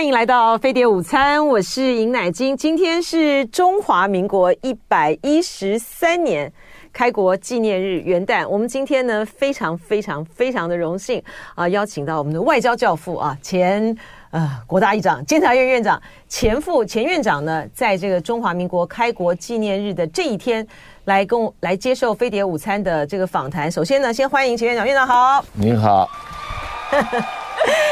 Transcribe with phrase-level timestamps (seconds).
[0.00, 2.56] 欢迎来到飞碟午餐，我是尹乃菁。
[2.56, 6.50] 今天是中华民国一百一十三年
[6.90, 8.48] 开国纪念日元旦。
[8.48, 11.22] 我们今天呢，非常非常非常的荣幸
[11.54, 13.94] 啊，邀请到我们的外交教父啊，前
[14.30, 20.66] 呃国大议长、监察院院长、前副前院长呢，在这个中华民国开国纪念日的这一天，
[21.04, 23.70] 来跟我来接受飞碟午餐的这个访谈。
[23.70, 25.44] 首先呢，先欢迎前院长，院长好。
[25.52, 26.08] 您好，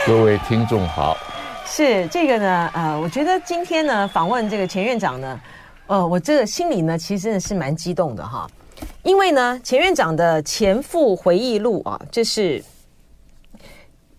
[0.06, 1.14] 各位听众好。
[1.70, 5.40] 是这个呢，呃，我觉得今天呢访问这个钱院长呢，
[5.86, 8.48] 呃，我这个心里呢其实真的是蛮激动的哈，
[9.02, 12.62] 因为呢钱院长的前副回忆录啊，这是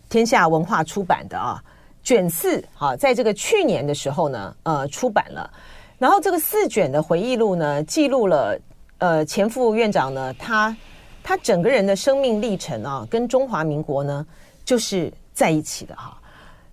[0.09, 1.61] 天下文化出版的啊，
[2.01, 5.51] 卷四啊，在这个去年的时候呢，呃，出版了，
[5.97, 8.57] 然后这个四卷的回忆录呢，记录了
[8.99, 10.75] 呃前副院长呢，他
[11.23, 14.25] 他整个人的生命历程啊，跟中华民国呢
[14.63, 16.15] 就是在一起的哈。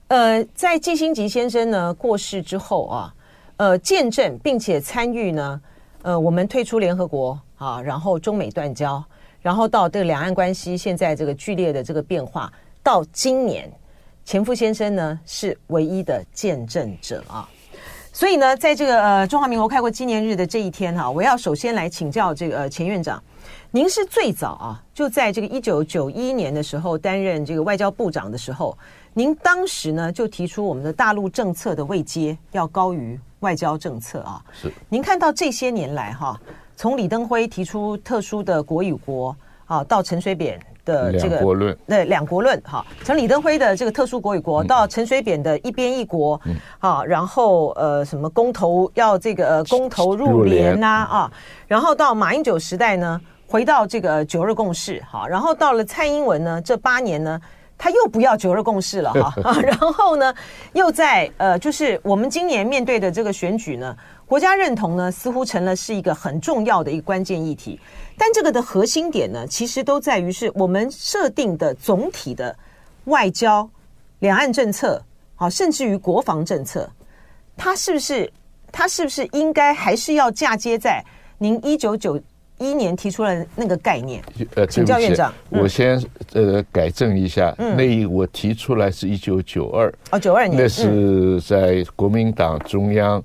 [0.09, 3.15] 呃，在季辛吉先生呢过世之后啊，
[3.57, 5.61] 呃，见证并且参与呢，
[6.03, 9.03] 呃，我们退出联合国啊，然后中美断交，
[9.43, 12.53] 然后到这个两岸关系现在这个剧烈的这个变化，
[12.85, 13.69] 到今年，
[14.25, 17.49] 前副先生呢是唯一的见证者啊。
[18.13, 23.21] 所以呢，在这个呃中华民国开国纪念日的这一天哈、我要首先来请教这个、呃、前院长，
[23.73, 28.79] 您是最早啊，就在这个一九九一年的时候担任这个外交部长的时候。
[29.19, 34.45] 您当时呢就提出我们的大陆政策的位阶要高于外交政策啊。
[34.53, 34.71] 是。
[34.91, 36.39] 您看到这些年来哈，
[36.77, 46.39] 从李登辉提出特殊的国与国啊，到陈水扁的这个两国论，对两国论哈，从李登辉的这个特殊国与国，到陈水扁的一边一国，
[46.79, 51.33] 好，然后呃什么公投要这个公投入联呐啊，
[51.67, 57.41] 然后到马英九时代呢，回到这个九二共识好，然后到了蔡英文呢，这八年呢。
[57.79, 60.35] 他又不要九二共识了哈 啊，然后呢，
[60.73, 67.79] 又在呃，就是我们今年面对的这个选举呢，国家认同呢似乎成了是一个很重要的一个关键议题。
[68.17, 72.57] 但这个的核心点呢，其实都在于是我们设定的总体的
[73.05, 73.69] 外交、
[74.21, 75.03] 两岸政策，
[75.35, 76.91] 好，甚至于国防政策，
[77.59, 78.33] 它是不是
[78.73, 81.05] 它是不是应该还是要嫁接在
[81.37, 82.19] 您一九九
[82.59, 84.23] 一年提出了那个概念，
[84.55, 86.03] 呃，请教院长，我先
[86.33, 93.23] 呃改正一下，那一我提出来是一九九二，哦，九二年，那是在国民党中央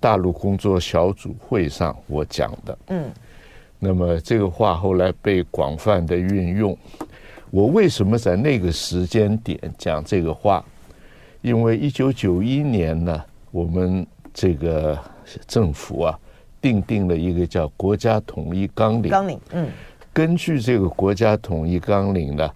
[0.00, 3.04] 大陆工作小组会上我讲的，嗯，
[3.78, 6.76] 那么这个话后来被广泛的运用。
[7.50, 10.64] 我为什么在那个时间点讲这个话？
[11.42, 14.98] 因为一九九一年呢，我们这个
[15.46, 16.18] 政府啊。
[16.64, 19.10] 订定了一个叫国家统一纲领。
[19.10, 19.68] 纲领，嗯，
[20.14, 22.50] 根据这个国家统一纲领呢，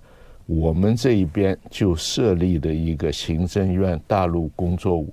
[0.47, 5.05] 我们这一边就设立了一个行政院大陆工作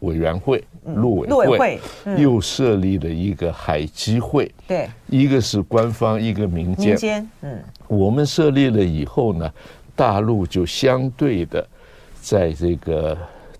[0.00, 1.80] 委员会，陆委会，陆委会，
[2.20, 9.48] 又设立了一个海基会，对，一个是官方，一个民间，民间，嗯，我们设立了以后呢，
[9.94, 11.64] 大陆就相对的
[12.20, 13.16] 在这个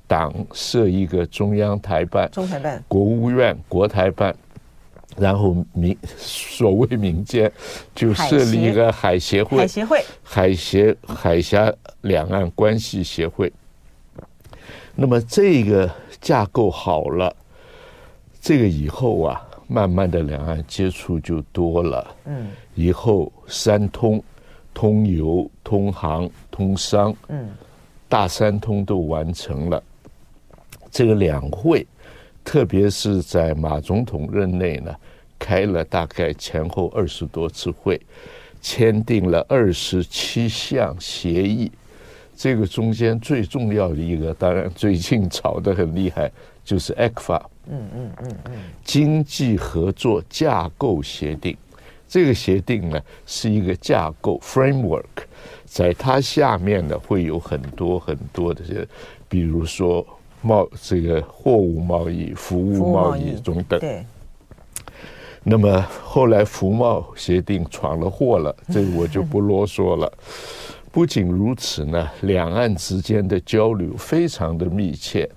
[0.09, 4.35] 党设一个中央台办，中台办，国务院国台办。
[5.17, 7.51] 然后民所谓民间
[7.95, 11.73] 就设立一个海协会，海协会，海协海峡
[12.03, 13.53] 两岸关系协会。
[14.95, 15.91] 那么这个
[16.21, 17.35] 架构好了，
[18.41, 22.15] 这个以后啊，慢慢的两岸接触就多了。
[22.27, 24.23] 嗯，以后三通，
[24.73, 27.51] 通邮、通航、通商，嗯，
[28.09, 29.83] 大三通都完成了。
[30.91, 31.87] 这个两会。
[32.47, 34.95] 特别是在马总统任内呢，
[35.37, 38.01] 开了大概前后二十多次会，
[38.63, 41.71] 签订了二十七项协议。
[42.37, 46.31] 这个中间最重要的一个，当然最近吵得很厉害，
[46.65, 48.53] 就是 ECFA，嗯嗯嗯嗯，
[48.85, 51.57] 经济合作架构协定。
[52.07, 55.27] 这个协定呢是一个架构 framework，
[55.65, 58.87] 在它下面呢会有很多很多的，
[59.29, 60.07] 比如说。
[60.47, 64.05] 贸这个货物贸易、服务贸易中等，对。
[65.49, 70.13] 那么后来服贸协定闯了祸了， 这个我就不啰嗦了。
[70.91, 75.29] 不仅如此呢，两岸之间的交流非常的密切。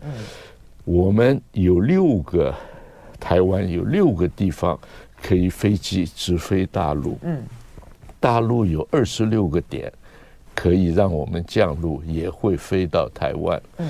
[0.86, 2.54] 我们有六个
[3.20, 4.80] 台湾有六个地方
[5.22, 7.18] 可以飞机直飞大陆。
[7.22, 7.44] 嗯。
[8.20, 9.92] 大陆有二十六个点
[10.56, 13.62] 可以让我们降落，也会飞到台湾。
[13.78, 13.88] 嗯。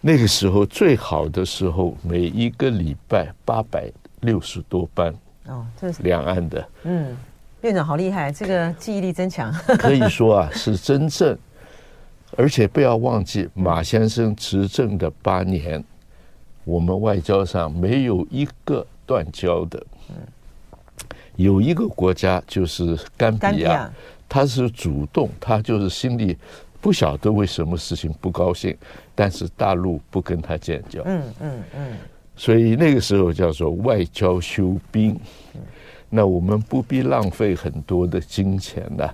[0.00, 5.14] 那个时候最好的时候，每一个礼拜八百六十多班
[5.46, 6.68] 哦，这是两岸的。
[6.84, 7.16] 嗯，
[7.60, 9.52] 院长好厉害，这个记忆力真强。
[9.78, 11.36] 可以说啊，是真正
[12.36, 15.82] 而且不要忘记，马先生执政的八年，
[16.64, 19.84] 我们外交上没有一个断交的。
[20.08, 20.16] 嗯
[21.36, 23.90] 有一个国家就是甘比亚，
[24.28, 26.36] 他是主动，他就是心里
[26.80, 28.76] 不晓得为什么事情不高兴，
[29.14, 31.02] 但是大陆不跟他建交。
[31.04, 31.96] 嗯嗯嗯。
[32.36, 35.18] 所以那个时候叫做外交修兵。
[36.08, 39.08] 那我们不必浪费很多的金钱呢，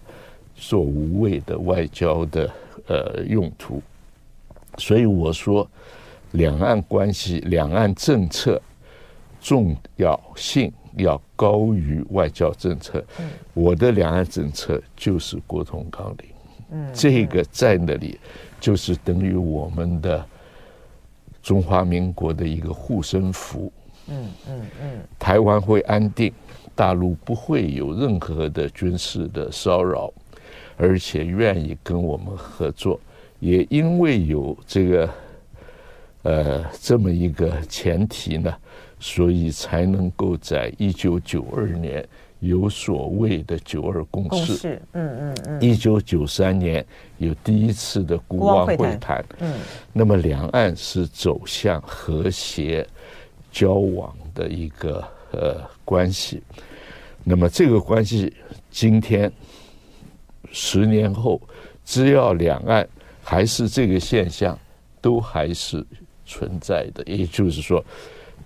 [0.54, 2.50] 做无谓的外交的
[2.86, 3.82] 呃用途。
[4.78, 5.68] 所以我说，
[6.32, 8.60] 两岸关系、两岸政策
[9.40, 13.04] 重要性要高于外交政策。
[13.52, 16.35] 我的两岸政策就是国统纲领。
[16.70, 18.18] 嗯，这个在那里
[18.60, 20.24] 就是等于我们的
[21.42, 23.72] 中华民国的一个护身符。
[24.08, 26.32] 嗯嗯嗯，台湾会安定。
[26.74, 30.12] 大陆不会有任何的军事的骚扰，
[30.76, 33.00] 而且愿意跟我们合作，
[33.40, 35.10] 也因为有这个
[36.24, 38.54] 呃这么一个前提呢，
[39.00, 42.06] 所以才能够在一九九二年
[42.46, 44.80] 有所谓的九二共识。
[44.92, 45.60] 嗯嗯嗯。
[45.60, 46.84] 一九九三年
[47.18, 49.24] 有第一次的孤汪会谈。
[49.40, 49.54] 嗯。
[49.92, 52.86] 那么两岸是走向和谐
[53.50, 55.02] 交往的一个
[55.32, 56.42] 呃关系。
[57.24, 58.32] 那么这个关系，
[58.70, 59.30] 今天
[60.52, 61.40] 十年后，
[61.84, 62.86] 只要两岸
[63.22, 64.56] 还是这个现象，
[65.00, 65.84] 都还是
[66.24, 67.02] 存在的。
[67.04, 67.84] 也就是说，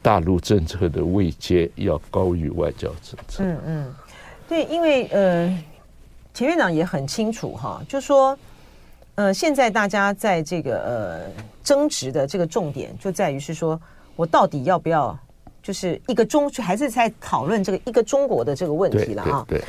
[0.03, 3.43] 大陆政策的位阶要高于外交政策。
[3.43, 3.95] 嗯嗯，
[4.49, 5.59] 对，因为呃，
[6.35, 8.39] 钱院长也很清楚哈，就说
[9.15, 13.81] 呃，现在大家在这个呃争执的这个重点，就在于是说
[14.17, 15.19] 我到底要不要。
[15.63, 19.45] 就是一个中，还是在讨论这个一个中国的这个问题了啊。
[19.47, 19.63] 对，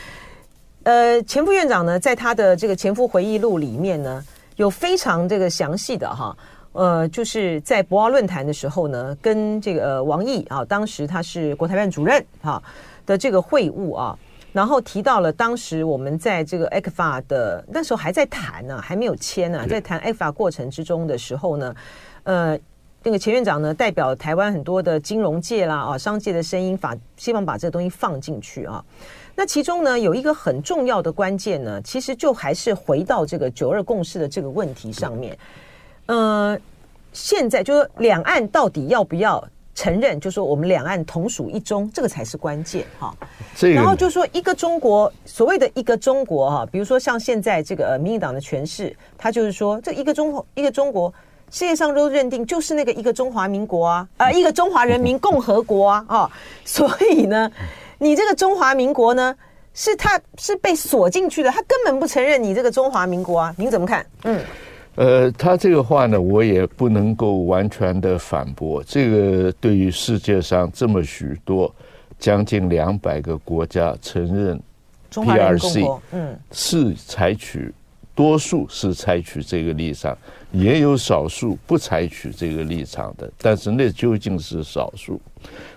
[0.83, 4.25] 呃，钱副院长呢，在他的这个前夫回忆录里面呢，
[4.55, 6.35] 有非常这个详细的哈，
[6.73, 12.61] 呃，就是在博鳌论坛的时候呢，跟这个王毅啊，当时他是国台办主任哈
[13.05, 14.17] 的这个会晤啊，
[14.53, 21.75] 然后提到了当时我们在这个 ECFA 的那时候还在谈呢，还没有签呢，在谈 ECFA 过程之中的时候呢，
[22.23, 22.59] 呃。
[23.03, 28.85] 那个前院长呢，代表台湾很多的金融界啦啊，商界的声音，法希望把这个东西放进去啊。
[29.33, 35.35] 那其中呢，有一个很重要的关键呢，其实就还是回到这个九二共识的这个问题上面。
[36.11, 36.59] 呃，
[37.13, 39.41] 现在就是两岸到底要不要
[39.73, 43.15] 承认，就说我们两岸同属一中，这个才是关键哈。
[43.61, 51.13] 然后就说一个中国，所谓的一个中国哈，比如说像现在这个呃民进党的诠释，他就是说这一个中一个中国。
[51.53, 56.31] 世界上都认定就是那个一个中华民国啊，呃，一个中华人民共和国啊，哦，
[56.63, 57.51] 所以呢，
[57.97, 59.35] 你这个中华民国呢，
[59.73, 64.05] 是他是被锁进去的，他根本不承认你这个中华民国啊，您怎么看？
[64.23, 64.41] 嗯，
[64.95, 68.83] 呃，他这个话呢，我也不能够完全的反驳。
[68.83, 71.73] 这个对于世界上这么许多
[72.19, 74.61] 将近两百个国家承认
[75.11, 77.73] PRC，嗯，是采取。
[78.13, 80.15] 多数是采取这个立场，
[80.51, 85.19] 也有少数不采取这个立场的，但是那究竟是少数。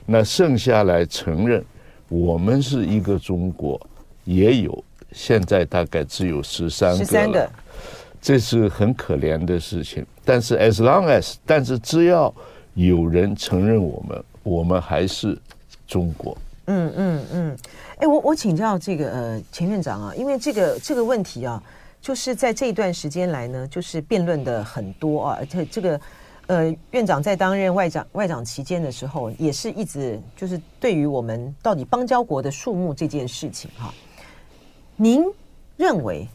[0.05, 1.64] 那剩下来承认
[2.08, 3.81] 我们是一个中国，
[4.25, 7.04] 也有，现在大概只有十三个了。
[7.04, 7.50] 十三个，
[8.25, 10.04] 这是很可怜的事情。
[10.25, 12.35] 但是 as long as，但是只要
[12.73, 15.38] 有人承认我们，我们还是
[15.87, 16.35] 中国。
[16.64, 17.59] 嗯嗯嗯。
[17.99, 21.62] 哎，我我请教这个呃钱院长啊，因为这个这个问题啊。
[22.00, 25.99] 就是在这一段时间来呢，就是辩论的很多啊，而且这个
[26.49, 33.90] 呃院长在担任外长外长期间的时候，也是一直就是对于我们到底邦交国的数目这件事情哈，
[34.97, 35.25] 您
[35.78, 36.28] 认为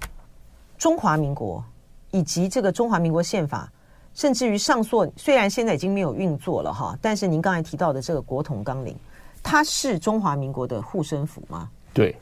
[0.76, 1.64] 中华民国
[2.12, 3.72] 以及这个中华民国宪法，
[4.14, 8.96] 甚至于上溯，虽然现在已经没有运作了哈，但是您刚才提到的这个国统纲领，
[9.44, 11.70] 它是中华民国的护身符吗？
[11.94, 12.16] 对，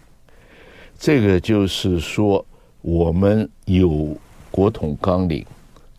[0.98, 2.46] 这个就是说。
[2.82, 4.16] 我们有
[4.50, 5.46] 国统纲领，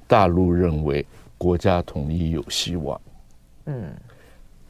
[0.06, 1.04] 大陆认为
[1.36, 2.98] 国家统一有希望。
[3.66, 3.92] 嗯，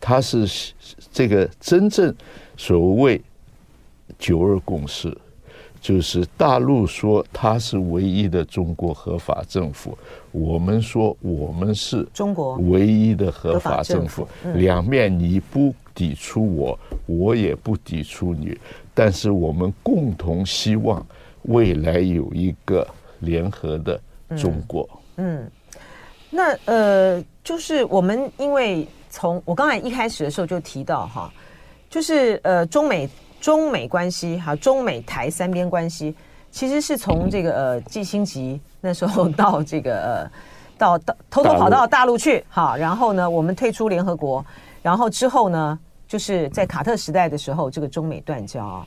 [0.01, 0.73] 他是
[1.13, 2.13] 这个真正
[2.57, 3.23] 所谓
[4.19, 5.17] 九二共识，
[5.81, 9.97] 就是大陆说他是唯一的中国合法政府，
[10.33, 18.57] 我们说我们是中国唯一的合法政府，两面你不抵触我，我也不抵触你，
[18.95, 21.05] 但是我们共同希望。
[21.43, 22.87] 未来有一个
[23.21, 23.99] 联合的
[24.37, 24.87] 中国。
[25.17, 25.51] 嗯，嗯，
[26.29, 31.33] 那呃，就是我们因为从我刚才一开始的时候就提到哈，
[31.89, 33.09] 就是呃，中美
[33.41, 36.15] 中美关系哈，中美台三边关系，
[36.51, 40.31] 其实是从这个呃季辛吉那时候到这个呃
[40.77, 44.45] 到到偷偷跑到大陆去，哈，然后呢，我们退出联合国，
[44.83, 48.87] 然后之后呢，就是在卡特时代的时候，这个中美断交啊。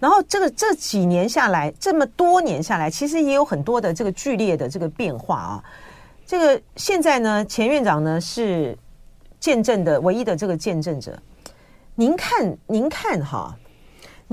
[0.00, 5.64] 然后这个这几年下来，这么多年下来，其实也有很多的这个剧烈的这个变化啊。
[6.26, 8.76] 这个现在呢，前院长呢是
[9.38, 11.16] 见证的唯一的这个见证者。
[11.94, 13.56] 您看，您看哈，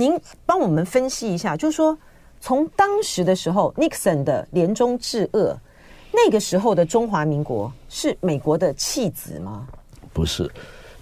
[0.01, 1.95] 您帮我们分析一下，就是说，
[2.39, 5.55] 从当时的时候，Nixon 的联中制恶，
[6.11, 9.67] 那个时候的中华民国是美国的弃子吗？
[10.11, 10.49] 不是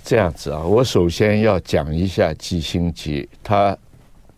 [0.03, 0.61] 这样子啊。
[0.61, 3.77] 我首先要讲一下季辛吉，他。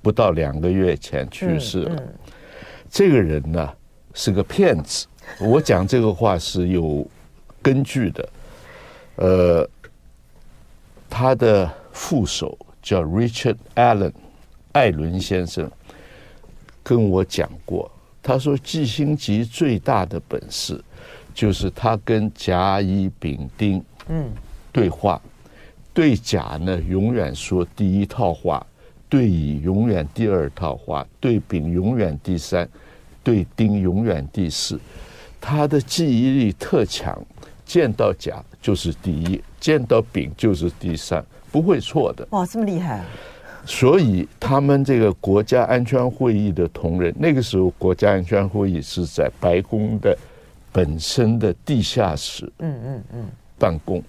[0.04, 2.04] 不到两个月前去世了。
[2.90, 3.72] 这个人呢
[4.16, 5.06] 是个骗子，
[5.40, 7.06] 我讲这个话是有
[7.62, 8.30] 根据的。
[9.18, 9.70] 呃，
[11.08, 14.12] 他的副手叫 Richard Allen，
[14.74, 15.70] 艾伦先生
[16.84, 20.84] 跟我讲过，他说季星吉最大的本事
[21.34, 24.32] 就是他跟甲乙丙丁嗯
[24.72, 25.22] 对话，
[25.94, 28.66] 对甲呢永远说第一套话。
[29.10, 32.66] 对乙永远第二套话，对丙永远第三，
[33.22, 34.80] 对丁永远第四。
[35.42, 37.22] 他的记忆力特强，
[37.66, 42.26] 见到甲就是第一，见到丙就是第三，不会错的。
[42.32, 43.06] 哇，这么厉害啊！
[43.66, 50.18] 所以他们这个国家安全会议的同仁，那个时候国家安全会议是在白宫的
[50.72, 53.26] 本身的地下室，嗯嗯嗯，
[53.60, 54.04] 办公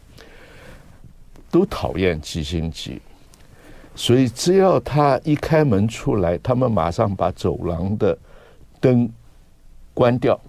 [1.50, 3.00] 都讨厌季辛吉。
[3.94, 8.16] 所以，只要他一开门出来，他们马上把走廊的
[8.80, 9.06] 灯
[9.92, 10.40] 关掉，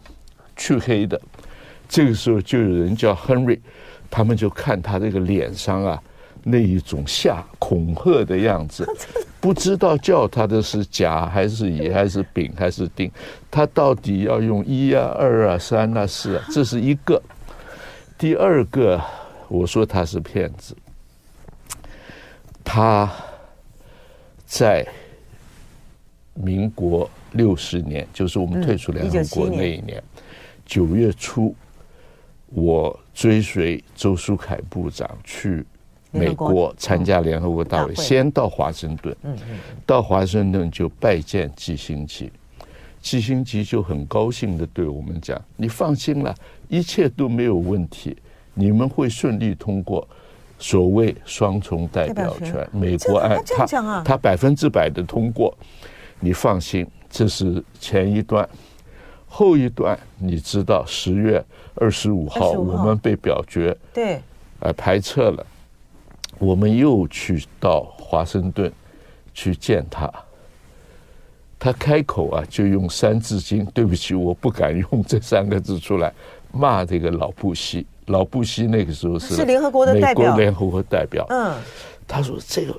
[0.55, 1.19] 去黑的。
[1.89, 3.60] 这个时候就有人叫 Henry，
[4.10, 6.01] 他们就看他这个脸上啊，
[6.44, 8.86] 那一种吓恐吓的样子，
[9.42, 13.12] 不知道叫他的是甲还是乙还是丙还是丁，
[13.50, 17.22] 他到底要用一啊、二啊、三啊、四啊，这是一个。
[18.18, 19.02] 第二个，
[19.48, 20.76] 我说他是骗子，
[22.64, 23.12] 他。
[24.46, 24.88] 在
[26.36, 30.04] 民国六十年，就是我们退出联合国那一年
[30.64, 31.56] 九月初，
[32.50, 35.66] 我追随周书凯部长去
[36.13, 39.15] 美国参加联合国大会，先到华盛顿，
[39.86, 42.32] 到华盛顿就拜见基辛吉，
[43.01, 46.34] 基辛吉就很高兴的对我们讲：“你放心了，
[46.70, 48.15] 一切都没有问题，
[48.53, 50.08] 你们会顺利通过。”
[50.60, 55.53] 所谓双重代表权，美国案他他百分之百的通过，
[56.22, 58.48] 你放心，这是前一段，
[59.27, 61.43] 后一段你知道，十月
[61.75, 62.51] 二十五号。
[62.51, 64.22] 我们被表决，对，
[64.62, 65.46] 呃排斥了，
[66.44, 68.70] 我们又去到华盛顿
[69.34, 70.12] 去见他，
[71.58, 76.14] 他开口啊就用三字经，对不起，我不敢用这三个字出来
[76.52, 77.86] 骂这个老布希。
[78.08, 81.26] 老布希那个时候是联合国的代表，美国联合国代表。
[81.30, 81.56] 嗯，
[82.06, 82.78] 他说这个，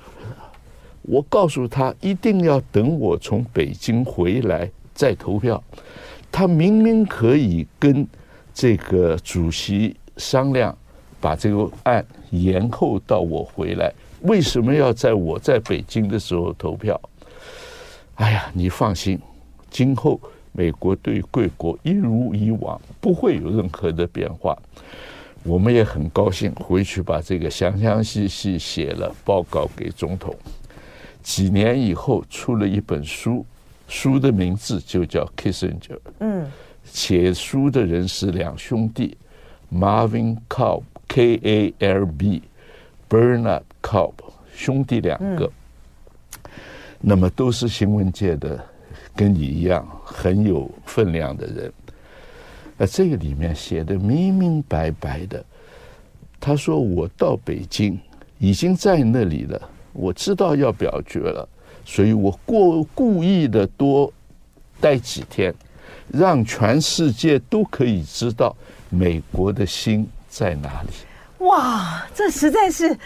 [1.01, 5.63] 我告诉他一定要等我从北京回来再投票。
[6.31, 8.07] 他明明可以跟
[8.53, 10.77] 这个主席商量，
[11.25, 13.91] 把这个案延后到我回来，
[14.21, 17.01] 为什么要在我在北京的时候投票？
[18.17, 19.19] 哎呀，你放心，
[19.71, 20.21] 今后
[20.53, 24.55] 美国对贵国一如以往，不会有任何的变化。
[25.45, 30.37] 我们也很高兴，回去把这个详详细细写了报告给总统。
[31.23, 33.47] 几年以后出了一本书，
[33.89, 35.99] 书的名字就叫 Kissinger。
[36.19, 36.47] 嗯，
[36.85, 39.17] 写书的人是两兄弟
[39.73, 44.15] ，Marvin Kalb K A L B，Bernard Kalb
[44.55, 45.51] 兄弟两个。
[47.01, 48.65] 那么都是新闻界的，
[49.15, 51.73] 跟你一样很有分量的人。
[52.79, 55.45] 呃，这个里面写的明明白白的，
[56.41, 57.99] 他说我到北京
[58.39, 61.49] 已经在那里了，我知道要表决了，
[61.85, 64.13] 所以我过故意的多
[64.81, 65.55] 待几天，
[66.09, 68.57] 让全世界都可以知道
[68.89, 71.47] 美国的心在哪里。
[71.47, 72.97] 哇，这实在是。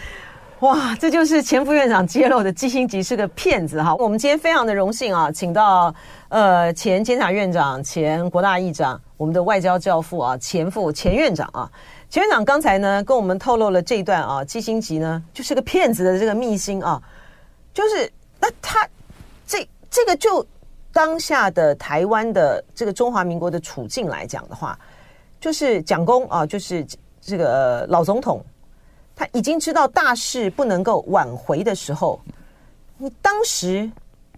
[0.61, 3.95] 哇，这就是前副院长揭露的基辛吉是个骗子哈！
[3.95, 5.93] 我们今天非常的荣幸啊，请到
[6.27, 11.71] 呃前监察院长、前国大议长，我们的外交教父啊，前副前院长啊，
[12.09, 17.01] 前院长刚才呢跟我们透露了这一段啊，基辛吉呢就是个骗子的这个秘辛啊，
[17.73, 18.85] 就是那他
[19.47, 20.45] 这这个就
[20.91, 24.77] 当下的台湾的这个中华民国的处境来讲的话，
[25.39, 26.85] 就是蒋公啊，就是
[27.29, 28.43] 这个老总统。
[29.15, 32.19] 他已经知道大事不能够挽回的时候，
[32.97, 33.91] 你当时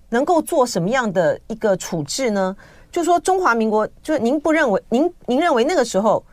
[0.09, 2.57] 能够做什么样的一个处置呢？
[2.91, 6.23] 就说中华民国，就是您不认为，您您认为那个时候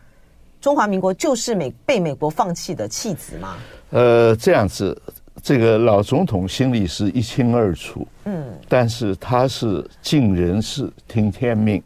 [0.62, 3.56] 中华民国就是美被美国放弃的弃子吗？
[3.90, 4.98] 呃，这样子，
[5.42, 11.82] 这个老总统心里是一清二楚，嗯，但是他是尽人事听天命，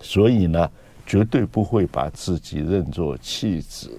[0.00, 0.68] 所以呢，
[1.08, 3.90] 绝对不会把自己认作弃子，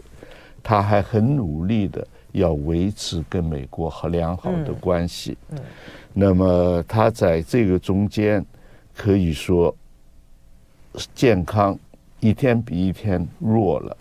[0.64, 5.60] 他还很努力的要维持跟美国和良好的关系，嗯，
[6.14, 8.46] 那么他在这个中间。
[9.02, 9.74] 可以说，
[11.16, 11.80] 健康
[12.20, 13.96] 一天比一天弱了。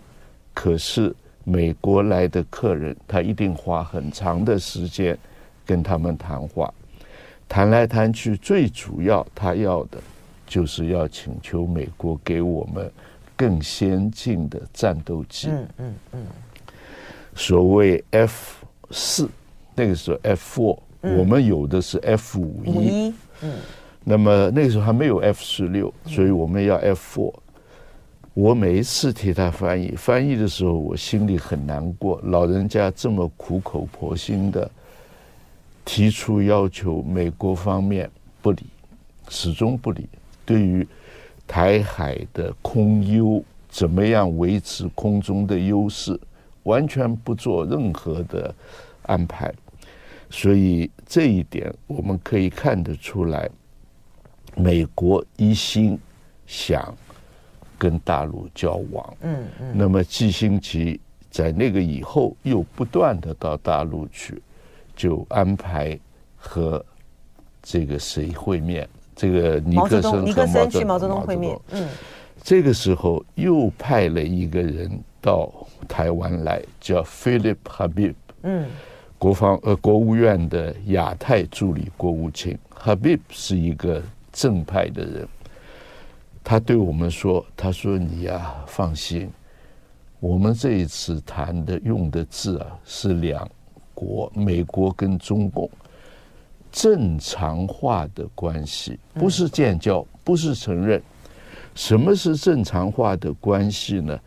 [0.53, 5.17] 可是美国来的客人，他一定花很长的时间
[5.65, 6.73] 跟他们谈话，
[7.47, 9.97] 谈来谈去，最主要他要的
[10.49, 12.91] 就是要请求美国给我们
[13.37, 15.47] 更先进的战斗机。
[15.47, 16.25] 嗯嗯嗯。
[17.35, 19.29] 所谓 F 四，
[19.75, 20.79] 那个时候 F four，
[21.17, 23.13] 我们有的是 F 五一。
[23.41, 23.53] 嗯。
[24.03, 27.33] 那么那个时候还没有 F 十六，所以我们要 F four。
[28.33, 32.19] 我每一次替他翻译，翻译的时候我心里很难过。
[32.23, 34.69] 老人家这么苦口婆心的
[35.85, 38.09] 提出要求，美国方面
[38.41, 38.63] 不理，
[39.27, 40.07] 始终不理。
[40.49, 40.87] 对于
[41.47, 46.19] 台海的空优，怎么样维持空中的优势，
[46.63, 48.51] 完全不做任何的
[49.03, 49.53] 安排。
[50.31, 53.47] 所以这一点我们可以看得出来。
[54.55, 55.97] 美国一心
[56.47, 56.91] 想
[57.77, 64.41] 跟大陆交往，嗯嗯，那么季辛吉在那个以后又不断的到大陆去，
[64.95, 65.97] 就安排
[66.35, 66.83] 和
[67.61, 71.85] 这个谁会面，这个尼克森尼克森去毛泽东会面，嗯，
[72.41, 75.51] 这个时候又派了一个人到
[75.87, 78.65] 台湾来，叫 Philip Habib，嗯，
[79.17, 84.01] 国防呃国务院的亚太助理国务卿，Habib 是一个。
[84.31, 85.27] 正派的人，
[86.43, 89.27] 他对我们说：“他说你呀，放心，
[90.19, 93.49] 我们这一次谈的用的字啊，是两
[93.93, 95.69] 国，美国跟中共
[96.71, 101.01] 正常化的关系，不是建交，不是承认。
[101.75, 104.19] 什么是正常化的关系呢？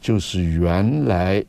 [0.00, 1.44] 就是原来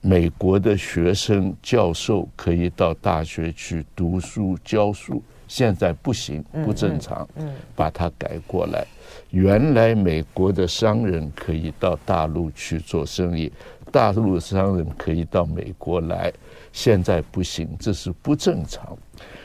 [0.00, 7.26] 美国的学生、教授可以到大学去读书、教书。”现在不行，不正常，
[7.74, 8.86] 把它改过来。
[9.30, 13.50] 原来美国的商人可以到大陆去做生意，
[13.90, 16.32] 大陆的商人可以到美国来，
[16.72, 18.96] 现在不行，这是不正常。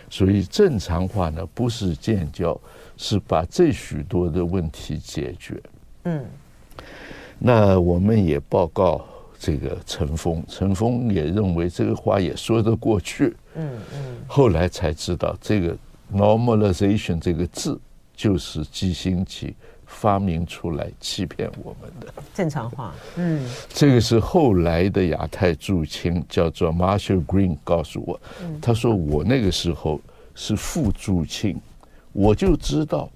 [0.09, 2.59] 所以正常化呢，不是建交，
[2.97, 5.61] 是把这许多的问题解决。
[6.03, 6.23] 嗯，
[7.39, 9.05] 那我们也报告
[9.39, 13.35] 这个陈峰，陈峰也认为这个话也说得过去。
[13.55, 15.77] 嗯嗯，后来才知道这个。
[16.13, 17.79] Normalization 这个字
[18.15, 19.55] 就是基辛吉
[19.93, 22.93] 发明出来欺骗我们的正常化。
[23.15, 28.19] 嗯，这个是后来的亚太驻青叫做 Marshall Green 告诉我，
[28.61, 30.01] 他说我那个时候
[30.35, 31.61] 是副驻青，
[32.11, 33.09] 我就知道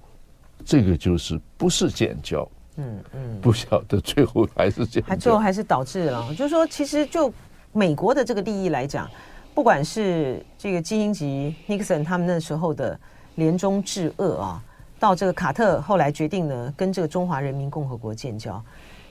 [0.64, 2.48] 这个就是不是建交。
[2.76, 7.32] 嗯嗯，不晓得最后还是建交，还最后还是导致了，就是说其实就
[7.72, 9.10] 美国的这个利益来讲。
[9.54, 12.96] 不管是这个基辛吉、尼克森他们那时候的
[13.34, 14.62] 联中治恶啊，
[14.98, 18.62] 到这个卡特后来决定呢，跟这个中华人民共和国建交，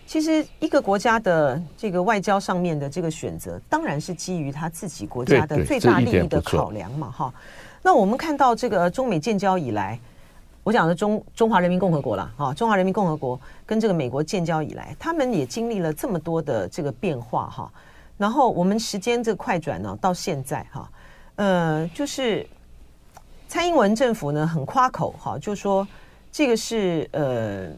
[0.06, 7.34] 其实一个国家的这个外交上面的这个选择，当然是基于他自己国家的最大利益的考量嘛，哈。
[7.82, 9.97] 那我们看到这个中美建交以来，
[10.63, 17.71] 我讲的中中华人民共和国了，哈，中华人民共和国跟这个美国建交以来，他们也经历了这么多的这个变化，哈。
[18.17, 20.89] 然后我们时间这快转呢，到现在哈，
[21.36, 22.45] 呃，就是
[23.48, 25.88] 蔡英文政府呢很夸口哈，就说
[26.32, 27.70] 这个是呃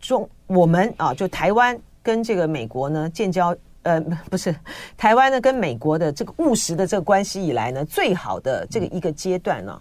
[0.00, 4.54] 中我们啊，就台湾跟这个美国呢建交，呃， 不是
[4.96, 9.80] 台湾呢跟美国的这个务实的这个关系以来呢最好的这个一个阶段呢。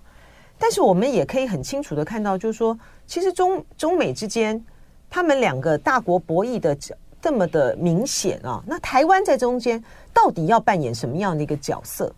[0.57, 4.63] 但是我们也可以很清楚的看到，就是说其实中中美之间
[5.09, 6.77] 他们两个大国博弈的。
[7.21, 8.63] 这么的明显啊！
[8.67, 9.83] 那台湾在中间
[10.13, 12.13] 到底要扮演什么样的一个角色？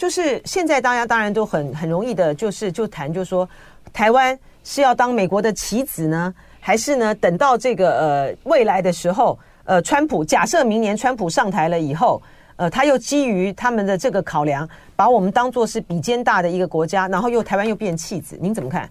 [0.00, 3.46] 就是现在大家当然都很很容易的，就是就谈，就说
[3.92, 12.22] 台湾是要当美国的棋子呢，还是呢等到这个呃未来的时候，呃，川普假设明年川普上台了以后，
[12.56, 18.88] 呃，他又基于他们的这个考量，把我们当做是比肩大的一个国家，然后又台湾又变弃子，您怎么看？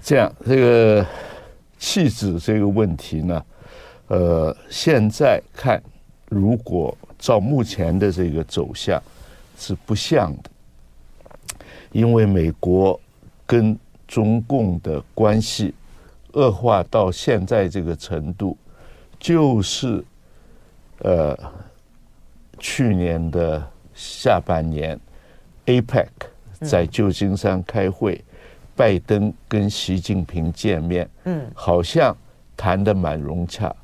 [0.00, 1.04] 这样，这个
[1.76, 3.42] 弃子这个问题呢？
[4.06, 5.82] 呃，现在看，
[6.28, 9.02] 如果照目前的这个走向，
[9.56, 10.50] 是不像的。
[11.92, 12.98] 因为美国
[13.46, 15.72] 跟中共的关系
[16.32, 18.56] 恶化到现在这个程度，
[19.18, 20.04] 就是
[20.98, 21.36] 呃
[22.58, 24.98] 去年的下半年
[25.64, 26.06] ，APEC
[26.60, 28.22] 在旧金山开会，
[28.74, 32.14] 拜登跟习近平见面，嗯，好像
[32.56, 33.74] 谈得蛮融洽，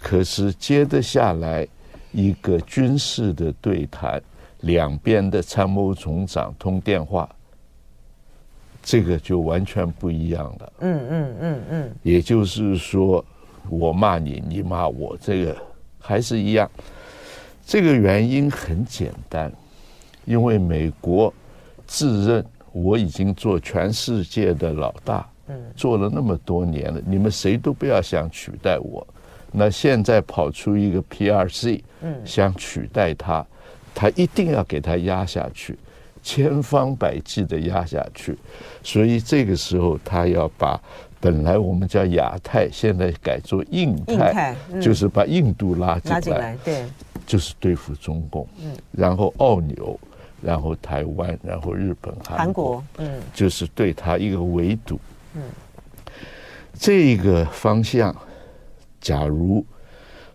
[0.00, 1.66] 可是接得下来
[2.10, 4.20] 一个军事的对谈，
[4.60, 7.28] 两边的参谋总长通电话。
[8.80, 10.72] 这个就完全不一样了。
[10.78, 13.22] 嗯嗯嗯嗯，也就是说，
[13.68, 15.54] 我骂你，你骂我，这个
[15.98, 16.70] 还是一样。
[17.66, 19.52] 这个原因很简单，
[20.24, 21.30] 因为美国
[21.86, 29.06] 自认我已经做全世界的老大，嗯，做了那么多年了，你们谁都不要想取代我。
[29.52, 33.46] 那现在跑出一个 PRC，嗯，想取代他，
[33.98, 35.76] 他一定要给他压下去。
[36.22, 38.36] 千方百计的压下去，
[38.82, 40.78] 所以这个时候他要把
[41.20, 46.84] 本来我们叫亚太，现在改做印太，印太嗯、就是把印度拉进来，进来，对，
[47.24, 49.98] 就是对付中共，嗯，然后澳纽，
[50.42, 54.98] 然后台湾，然后日本、韩国，韩国嗯，就是对他一个围堵，
[55.34, 55.42] 嗯，
[56.74, 58.14] 这个方向，
[59.00, 59.64] 假如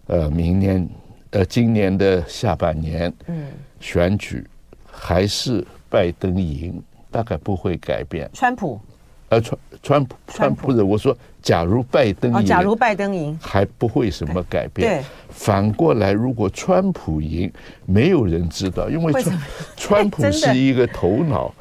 [0.08, 0.88] 呃明年
[1.34, 3.48] 呃今年的下半年，嗯，
[3.80, 4.48] 选举
[4.89, 5.65] 还是。
[5.93, 8.28] 拜登赢大概不会改变。
[8.34, 8.82] 川普，
[9.30, 14.89] 呃，川川普川普的，我说，假如拜登赢，假如拜登赢，还不会什么改变。
[14.89, 17.54] 对，反过来，如果川普赢，
[17.86, 19.39] 没有人知道，因为川
[19.78, 21.54] 川普 是一个头脑。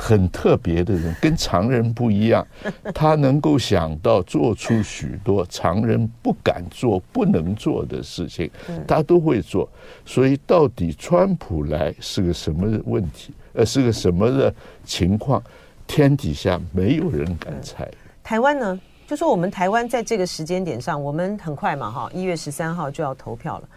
[0.00, 2.46] 很特别的人，跟常人不一样，
[2.94, 8.50] 他能够想到做出许多常人不敢做、不能做的事情，
[8.88, 9.68] 他都会做。
[10.06, 13.34] 所以，到底川普来是个什么问题？
[13.52, 14.52] 呃，是个什么的
[14.86, 15.42] 情况？
[15.86, 17.86] 天底下没有人敢猜。
[18.22, 18.80] 台湾呢？
[19.06, 23.68] 就说我们台湾在这个时间点上，我们很快嘛，哈，一月十三号就要投票了。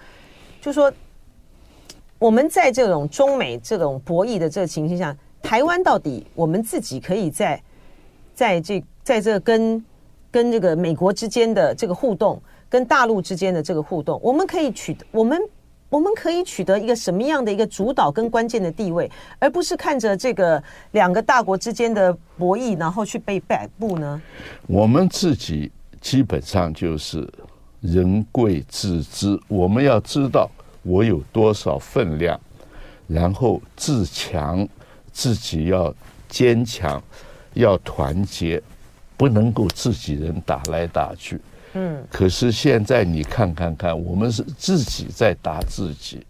[0.62, 0.90] 就说
[2.18, 5.14] 我们在这种中美这种博弈的这个情形下。
[5.44, 7.62] 台湾到底我们自己可以在，
[8.34, 9.86] 在这在这跟
[10.32, 15.40] 跟这个美国之间的这个互动，跟大陆之间的这个互动，我们可以取得我们
[15.90, 24.20] 我们可以取得一个什么样的一个主导跟关键的地位，而不是看着这个两个大国之间的博弈，然后去被摆布呢？
[24.66, 27.30] 我们自己基本上就是
[27.82, 30.50] 人贵自知，我们要知道
[30.84, 32.40] 我有多少分量，
[33.08, 34.68] 然后自强。
[35.14, 35.94] 自己要
[36.28, 37.02] 坚强，
[37.54, 38.62] 要团结，
[39.16, 41.40] 不能够自己人打来打去。
[41.74, 42.04] 嗯。
[42.12, 46.26] 可是现在你看看看，我们是自己在打自己，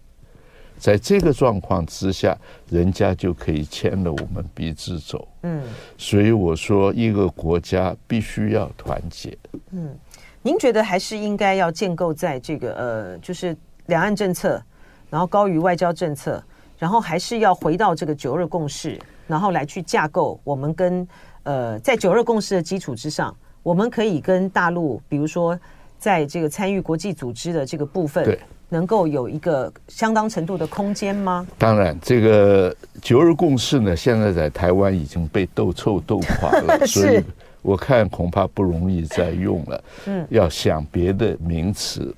[0.78, 2.36] 在这个状况之下，
[2.68, 5.26] 人家就可以牵着我们鼻子走。
[5.42, 5.62] 嗯。
[5.96, 9.36] 所以我说，一个国家必须要团结。
[9.70, 9.98] 嗯。
[10.42, 14.62] 您觉得还是应该要建构在这个呃，就是两岸政策，
[15.08, 16.44] 然后高于外交政策。
[16.84, 21.08] 然后还是要回到这个九二共识，然后来去架构我们跟
[21.44, 25.58] 呃，在九二共识的基础之上，我们可以跟大陆，比如说
[25.98, 31.46] 在这个参与国际组织的这个部分，对，能够有一个相当程度的空间吗？
[31.56, 37.24] 当然，这个九二共识呢，现在在台湾已经被斗臭斗垮了，是 所以
[37.62, 39.84] 我看恐怕不容易再用了。
[40.04, 42.14] 嗯，要想别的名词，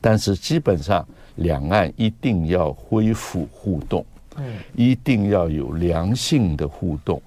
[0.00, 1.04] 但是基本上。
[1.36, 4.04] 两岸一定要恢复互动，
[4.36, 4.44] 嗯，
[4.74, 7.20] 一定要有良性的互动。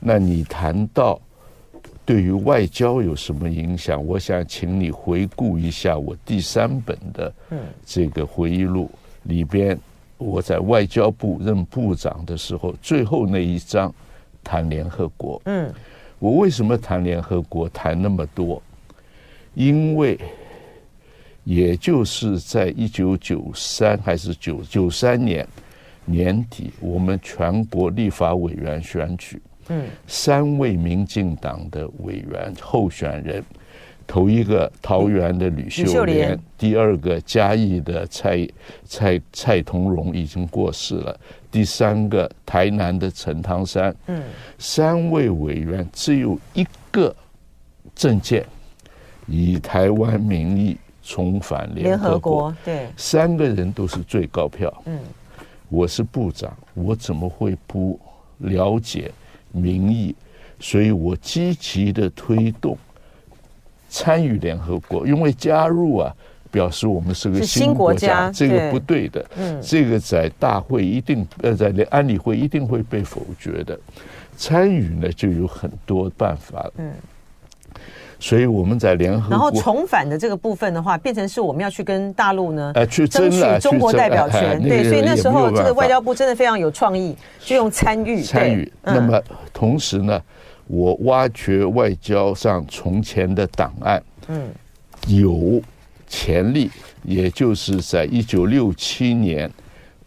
[0.00, 1.20] 那你谈到
[2.04, 4.04] 对于外交有什么影响？
[4.04, 7.32] 我想请你回顾一下我第三本的
[7.84, 8.90] 这个回忆录
[9.24, 9.78] 里边，
[10.16, 13.92] 我在外交部任部长的时候，最后那一章
[14.42, 15.42] 谈联合国。
[15.44, 15.72] 嗯，
[16.18, 18.62] 我为什么谈联合国谈那么多？
[19.54, 20.18] 因为。
[21.48, 25.48] 也就是在一九九三还是九九三年
[26.04, 33.42] 年底，我们全国立法委员选举，嗯，三位民进党的委员候选人，
[34.06, 38.46] 头一个桃园的吕秀莲，第二个嘉义的蔡
[38.84, 41.18] 蔡蔡同荣已经过世了，
[41.50, 44.22] 第三个台南的陈汤山，嗯，
[44.58, 47.16] 三位委员只有一个
[47.94, 48.44] 证件，
[49.26, 50.76] 以台湾名义。
[51.08, 54.70] 重返联合国，对，三个人都是最高票。
[54.84, 54.98] 嗯，
[55.70, 57.98] 我是部长，我怎么会不
[58.40, 59.10] 了解
[59.50, 60.14] 民意？
[60.60, 62.76] 所以我积极的推动
[63.88, 66.14] 参与联合国，因为加入啊，
[66.50, 69.24] 表示我们是个新国家，这个不对的。
[69.38, 73.80] 嗯，这个在大会一定呃，在安理会一定会被否决的。
[74.36, 76.72] 参与呢，就有很多办法了。
[76.76, 76.92] 嗯，
[78.20, 84.60] 所以我们在联合国，然后重返的这个部分的话，变成是我们要去跟大陆呢，呃，去争取中国代表权。
[84.60, 88.70] 对，所以那时候这个外交部真的非常有创意，就用参与参与。
[88.82, 90.20] 那么同时呢，
[90.66, 94.48] 我挖掘外交上从前的档案，嗯，
[95.06, 95.62] 有
[96.08, 96.70] 潜力，
[97.04, 99.48] 也就是在一九六七年，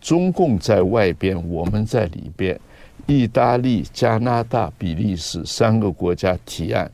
[0.02, 2.60] 中共在外边，我们在里边。
[3.08, 6.89] 意大利、加拿大、比利时三个国家提案，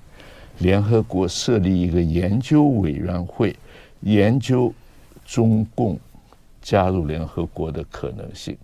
[0.60, 3.56] 联合国设立一个研究委员会，
[4.02, 4.74] 研究
[5.26, 6.00] 中共
[6.62, 8.58] 加入联合国的可能性。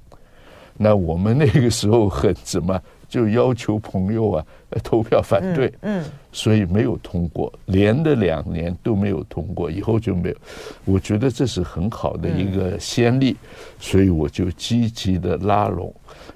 [0.76, 4.46] 那我们那个时候很怎么就要求朋友啊
[4.84, 10.36] 投票反对，嗯，所以没有通过，连着两年都没有通过，以后就没有。
[10.84, 13.38] 我觉得这是很好的一个先例，
[13.80, 15.94] 所以我就积极的拉拢。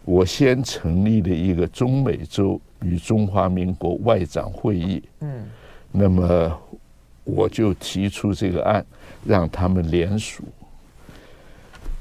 [0.07, 5.43] 我先成立了一个中美洲与中华民国外长会议，嗯，
[5.91, 6.57] 那么
[7.25, 8.85] 我就提出这个案，
[9.25, 10.45] 让他们联署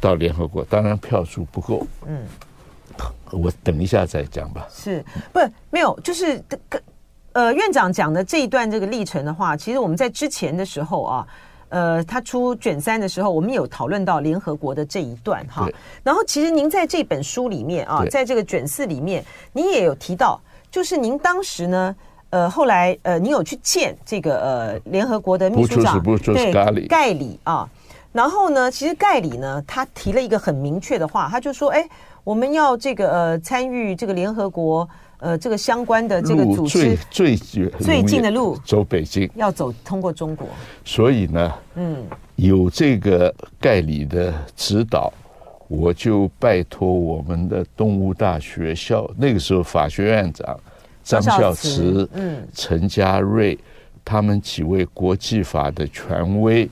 [0.01, 2.25] 到联合国，当然票数不够，嗯，
[3.33, 4.69] 我等一下再讲吧。
[4.71, 6.81] 是，不是没有，就是这个
[7.33, 11.27] 呃，院长讲的这一段这个历程的话，其实我们在之前的时候啊。
[11.69, 15.69] 呃，他出卷三的时候，我们有讨论到联合国的这一段哈。
[16.03, 21.97] 然后，其实您在这本书里面啊，在这个卷四里面，您也有提到，就是您当时呢，
[22.31, 26.03] 呃，后来呃，您有去见这个呃联合国的秘书长，
[26.35, 26.53] 对，
[26.87, 27.69] 盖里啊。
[28.13, 31.87] 然后呢，其实盖里呢，他提了一个很明确的话，他就说，哎，
[32.25, 34.89] 我们要这个呃参与这个联合国。
[35.19, 40.47] 呃，这个相关的这个组织最最最近的路走北京，要走通过中国。
[40.85, 45.11] 所以呢，嗯，有这个盖里的指导，
[45.69, 50.61] 我就拜托我们的东吴大学校那个时候法学院长
[51.03, 53.59] 张孝慈、嗯，陈家瑞
[54.05, 56.69] 他们几位国际法的权威，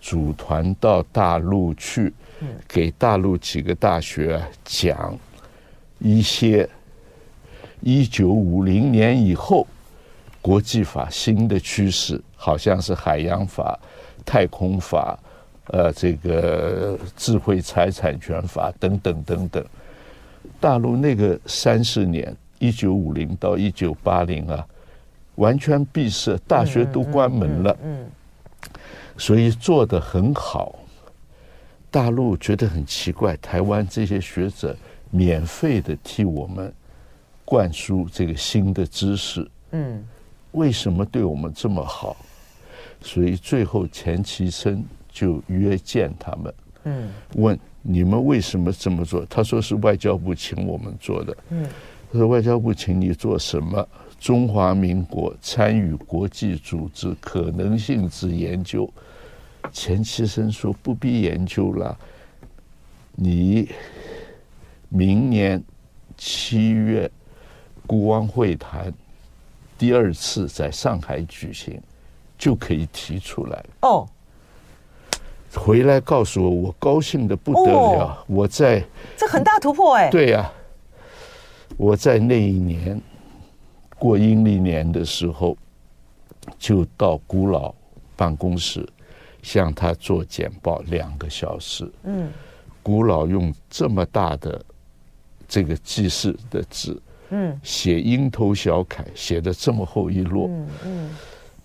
[0.00, 2.10] 组团到大陆去，
[2.66, 5.14] 给大陆几个大学讲
[5.98, 6.66] 一些。
[7.82, 9.66] 一九五零年以后，
[10.40, 13.78] 国际法新的趋势好像是海洋法、
[14.24, 15.18] 太空法，
[15.66, 19.64] 呃，这个智慧财产权法等等等等。
[20.60, 24.64] 大陆那个三十年，一九五零到一九八零啊，
[25.34, 27.76] 完全闭塞，大学都关门了。
[27.82, 28.06] 嗯，
[29.18, 30.76] 所以做得很好。
[31.90, 34.76] 大陆觉得很奇怪，台湾这些学者
[35.10, 36.72] 免费的替我们。
[37.44, 40.02] 灌输这个新的知识，嗯，
[40.52, 42.16] 为什么对我们这么好？
[43.00, 49.26] 所以最后钱其琛就约见他们，嗯，问你们为什么这么做？
[49.26, 51.66] 他说是外交部请我们做的，嗯，
[52.12, 53.86] 他说外交部请你做什么？
[54.20, 58.88] 中华民国参与国际组织可能性之研究。
[59.72, 61.98] 钱其琛说不必研究了，
[63.16, 63.68] 你
[64.88, 65.60] 明年
[66.16, 67.10] 七月。
[67.92, 68.90] 孤汪会谈
[69.76, 71.78] 第二次在上海举行，
[72.38, 74.08] 就可以提出来哦。
[75.54, 78.24] 回来告诉我，我高兴的不得了。
[78.26, 78.82] 我在
[79.14, 80.08] 这很大突破哎。
[80.08, 80.50] 对呀，
[81.76, 82.98] 我在那一年
[83.98, 85.54] 过阴历年的时候，
[86.58, 87.74] 就到古老
[88.16, 88.88] 办公室
[89.42, 91.86] 向他做简报两个小时。
[92.04, 92.30] 嗯，
[92.82, 94.64] 古老用这么大的
[95.46, 96.98] 这个记事的纸。
[97.34, 100.48] 嗯，写蝇头小楷，写的这么厚一摞。
[100.48, 101.10] 嗯嗯，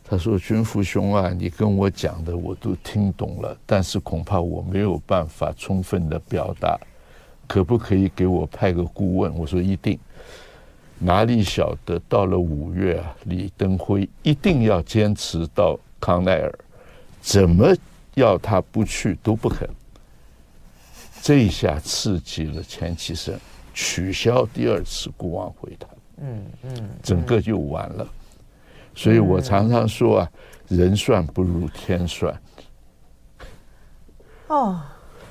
[0.03, 6.79] 他说：“军父兄啊，你跟我讲的我都听懂了，但是恐怕我没有办法充分的表达，
[7.45, 9.99] 可不可以给我派个顾问？”我说：“一定。”
[10.99, 16.51] 哪里晓得到了五月啊，李登辉一定要坚持到康奈尔，
[17.21, 17.75] 怎么
[18.15, 19.69] 要他不去都不肯。
[21.21, 23.37] 这一下刺激了钱其琛。
[23.77, 25.87] 取消第二次国王会谈，
[26.17, 28.07] 嗯嗯，整个就完了。
[28.95, 30.31] 所以我常常说啊，
[30.67, 32.35] 人算不如天算。
[34.47, 34.81] 哦，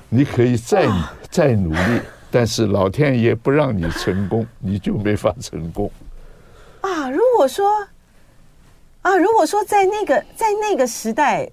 [0.07, 0.87] 你可以再
[1.29, 5.91] 再努力，但是老天爷不让你成功，你就没法成功。
[6.79, 7.85] 啊，如果说
[9.01, 11.45] 啊，如果说在那个在那个时代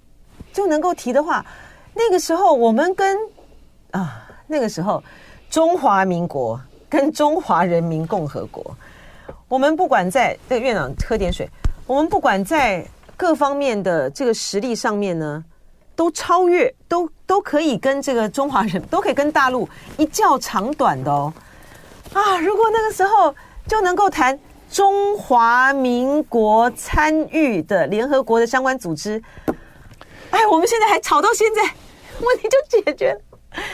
[0.52, 1.44] 就能够提的话，
[1.92, 3.18] 那个时候我们跟
[3.90, 5.02] 啊那个时候
[5.50, 6.61] 中华民国。
[6.94, 8.64] 跟中华人民共和国，
[9.48, 11.50] 我们不管在这个院长喝点水，
[11.88, 15.44] 我们不管在各方面的这个实力上面呢，
[15.96, 21.33] 都超越，都都可以跟这个中华人都可以跟大陆一较长短的哦。
[22.12, 23.35] 啊，如果那个时候
[23.66, 24.38] 就能够谈
[24.70, 29.20] 中华民国参与的联合国的相关组织，
[30.30, 31.62] 哎，我们现在还吵到现在，
[32.24, 33.20] 问题就解决了。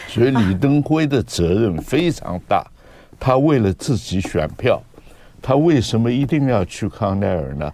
[0.09, 2.67] 所以李登辉的责任非常大，
[3.21, 4.83] 他为了自己选票，
[5.41, 7.71] 他为什么一定要去康奈尔呢？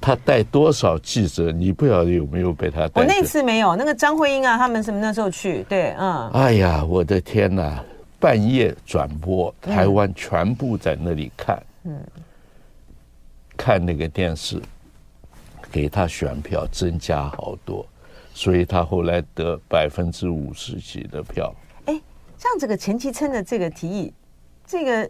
[0.00, 1.50] 他带多少记者？
[1.50, 3.02] 你不晓得有没有被他带？
[3.02, 5.64] 我那次没有，那个张慧英啊，他们什么那时候去？
[5.68, 6.30] 对，嗯。
[6.30, 7.82] 哎呀，我的天哪！
[8.20, 12.02] 半夜转播，台湾全部在那里看，嗯，
[13.56, 14.60] 看那个电视，
[15.70, 17.86] 给他选票增加好多，
[18.34, 21.54] 所以他后来得百分之五十几的票。
[21.84, 21.94] 哎，
[22.36, 24.12] 像这个钱其琛的这个提议，
[24.68, 25.08] 这个。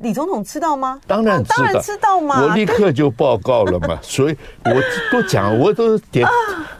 [0.00, 0.98] 李总统知道吗？
[1.06, 2.42] 当然知道，当然知道嘛！
[2.42, 4.72] 我立刻就报告了嘛， 所以我
[5.12, 6.26] 都讲，我都点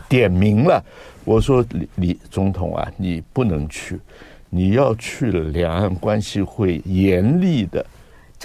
[0.08, 0.82] 点名了。
[1.22, 4.00] 我说李李总统啊，你不能去，
[4.48, 7.84] 你要去了，两岸关系会严厉的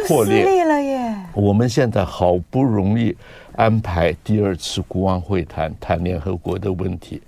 [0.06, 1.16] 破裂了耶。
[1.34, 3.16] 我们现在好不容易
[3.56, 7.22] 安排第二次国安会谈，谈联合国的问题。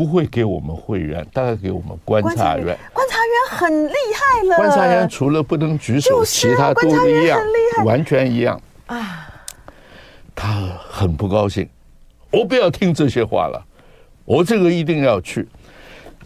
[0.00, 2.74] 不会给我们会员，大概给我们观察员。
[2.94, 4.56] 观察员很厉害了。
[4.56, 7.38] 观察员除了不能举手，其他都一样，
[7.84, 8.58] 完全一样。
[8.86, 9.28] 啊，
[10.34, 10.50] 他
[10.88, 11.68] 很不高兴，
[12.32, 13.62] 我不要听这些话了，
[14.24, 15.46] 我这个一定要去。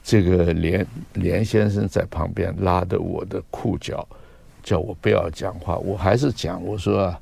[0.05, 4.07] 这个连连先生在旁边拉着我的裤脚，
[4.63, 6.65] 叫我不要讲话，我还是讲。
[6.65, 7.21] 我说啊，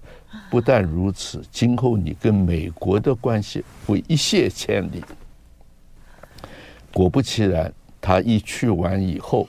[0.50, 5.02] 不但如此，今后你跟美国的关系会一泻千里。
[6.92, 9.48] 果不其然，他一去完以后，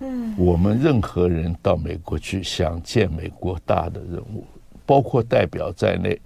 [0.00, 4.44] 嗯，我们任何人到美国去想见美国大的人物，
[4.84, 6.20] 包括代表在内，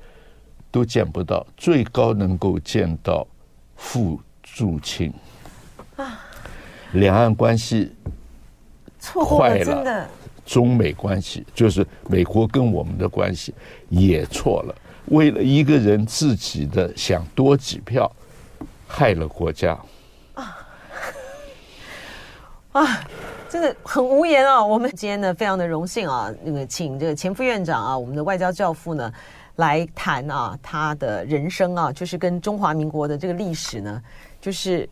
[0.71, 1.47] 都见不到。
[1.57, 3.27] 最高能够见到
[3.77, 5.13] 傅祝清
[5.97, 6.21] 啊，
[6.93, 7.93] 两岸关系
[9.01, 10.09] 坏了，
[10.45, 13.53] 中美关系就是美国跟我们的关系
[13.91, 14.75] 也错了，
[15.07, 18.11] 为了一个人自己的想多几票，
[18.87, 19.79] 害了国家。
[22.77, 23.01] 啊，
[23.49, 24.63] 真的很无言啊！
[24.63, 29.11] 我们今天呢，非常的荣幸啊，那个请这个前副院长啊，我们的外交教父呢，
[29.55, 34.03] 来谈啊他的人生啊，就是跟中华民国的这个历史呢，
[34.43, 34.87] 就是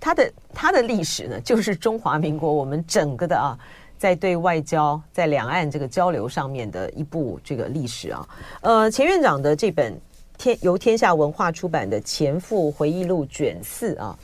[0.00, 3.56] 他的他的历史呢，就是中华民国我们整个的啊，
[3.96, 8.28] 在对外交在两岸这个交流上面的一部这个历史啊。
[8.62, 9.96] 呃，钱院长的这本
[10.36, 14.18] 天由天下文化出版的《前副回忆录》卷四啊。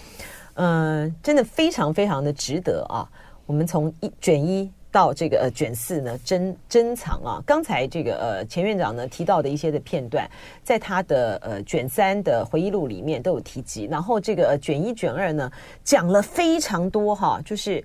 [0.54, 3.08] 嗯、真的非常非常的值得啊！
[3.46, 7.42] 我们从一卷一到这个呃卷四呢，珍珍藏啊。
[7.46, 10.28] 刚才这个呃钱院长呢提到的一些的片段，
[10.62, 13.86] 在他的呃卷三的回忆录里面都有提及。
[13.86, 15.50] 然后这个卷一卷二呢
[15.82, 17.84] 讲了非常多哈，就是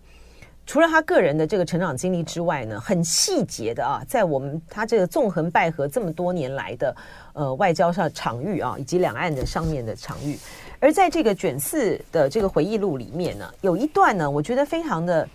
[0.65, 6.95] 除了他个人的这个成长经历之外呢，很细节的啊，在我们他这个纵横捭阖这么多年来的
[7.33, 10.37] 呃外交上场域啊，以及两岸的上面的场域。
[10.79, 15.27] 而在这个卷四的这个回忆录里面呢，有一段呢，我觉得非常的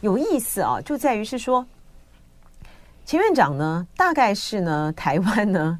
[0.00, 1.66] 有意思啊，就在于是说，
[3.04, 5.78] 前院长呢，大概是呢台湾呢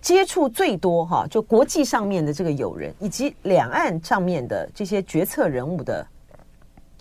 [0.00, 6.06] 接触最多哈，就国际上面的这个友人，以及两岸上面的这些决策人物的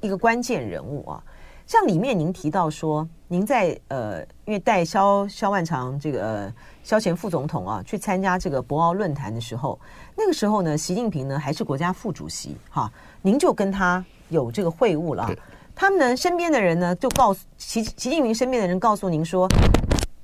[0.03, 1.23] 一个关键人物啊。
[1.65, 9.79] 像里面您提到说，您在呃，因为带萧萧万长这个呃萧前副总统啊去参加这个博鳌论坛的时候，
[10.13, 15.33] 那个时候呢，习近平呢还是国家副主席哈，您就跟他有这个会晤了。
[15.73, 19.47] 他们呢身边的人呢就告诉习习近平身边的人告诉您说，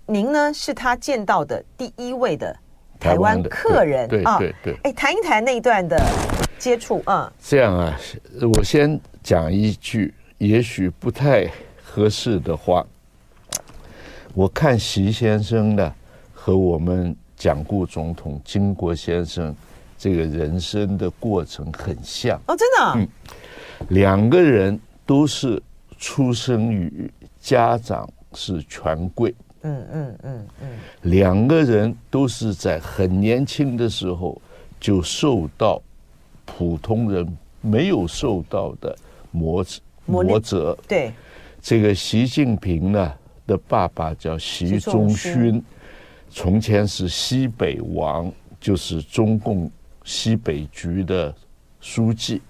[0.06, 2.54] 您呢是他见到的第一位的
[3.00, 4.38] 台湾客人啊。
[4.40, 4.80] 对对对。
[4.84, 5.98] 哎，谈一谈那一段的
[6.60, 7.34] 接触啊。
[7.42, 8.00] 这样啊，
[8.56, 10.14] 我先讲一句。
[10.38, 11.52] 也许不太
[11.84, 12.86] 合适的话，
[14.34, 15.94] 我看习先生呢
[16.34, 19.54] 和我们蒋顾总统、金国先生
[19.98, 22.40] 这个人生的过程很像。
[22.48, 23.08] 哦，真的，嗯，
[23.90, 25.62] 两个人都是
[25.98, 30.70] 出生于家长是权贵，嗯嗯嗯嗯，
[31.02, 34.42] 两个人都是在很年轻的时候
[34.80, 35.82] 就受到
[36.60, 37.26] 普通人
[37.62, 38.94] 没有受到的
[39.32, 39.66] 磨
[40.06, 41.14] 磨折，对，
[41.62, 43.14] 这个习近平呢
[43.48, 45.64] 的爸爸叫习仲勋，
[46.30, 48.30] 从前是西北王，
[48.60, 49.72] 就是中共
[50.04, 51.34] 西北局的
[51.80, 52.42] 书记。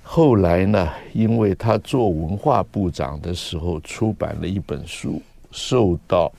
[0.00, 6.32] 后来呢，因为他做文化部长的时候出版了一本书，受到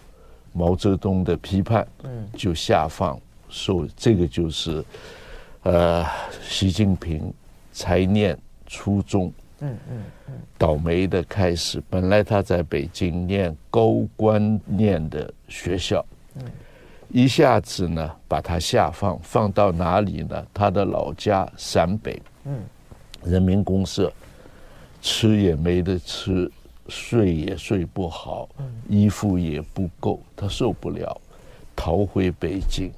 [0.53, 4.81] 毛泽东的批判，嗯，就下放，受这个就是
[5.63, 6.05] 呃，
[6.41, 7.33] 习近平
[7.73, 11.83] 才念初中，嗯嗯嗯，倒霉的开始。
[11.89, 16.05] 本来他在北京念高观念的学校，
[16.35, 16.43] 嗯，
[17.09, 20.45] 一下子呢把他下放，放到哪里呢？
[20.53, 22.61] 他的老家陕北，嗯，
[23.23, 24.11] 人民公社，
[25.01, 26.49] 吃也没得吃，
[26.87, 28.47] 睡也睡不好，
[28.87, 31.19] 衣服也不够，他受不了，
[31.75, 32.89] 逃回北京。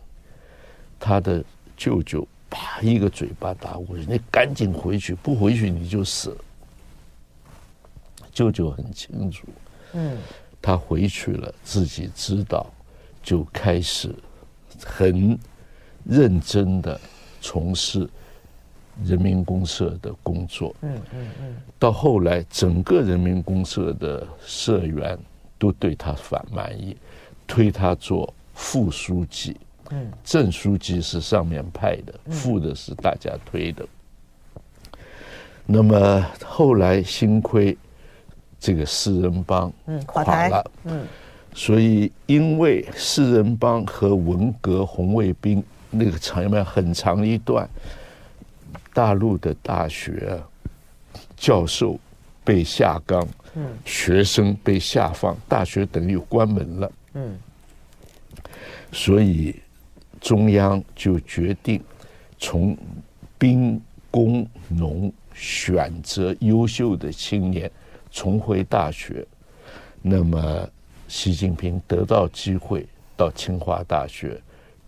[1.00, 1.44] 他的
[1.78, 6.36] 舅舅啪一个嘴巴打过去，你赶紧回去，不回去你就死。
[8.32, 9.48] 舅舅很清楚，
[9.94, 10.18] 嗯，
[10.62, 12.66] 他回去了，自己知道，
[13.22, 14.16] 就开始
[14.86, 15.38] 很
[16.06, 17.00] 认真的
[17.42, 18.10] 从事
[19.04, 21.56] 人民公社的工作，嗯嗯嗯。
[21.78, 25.18] 到后来，整个人民公社的社员
[25.58, 26.96] 都对他反满意，
[27.46, 29.58] 推他做副书记。
[29.92, 33.86] 嗯，正书记是上面派的，副的是大家推的。
[35.66, 37.78] 那么后来幸亏
[38.60, 39.72] 这个四人帮
[40.06, 41.06] 垮了，嗯，
[41.54, 47.70] 所以因为四人帮和文革红卫兵那个场面很长一段，
[48.94, 50.40] 大陆的大学
[51.38, 52.00] 教授
[52.44, 57.38] 被下岗，嗯，学生被下放，大学等于关门了，嗯，
[58.92, 59.56] 所以。
[60.22, 61.82] 中央就决定
[62.38, 62.78] 从
[63.38, 67.72] 兵工农选择优秀的青年
[68.12, 69.26] 重回大学。
[70.02, 70.70] 那么，
[71.08, 74.40] 习近平得到机会到清华大学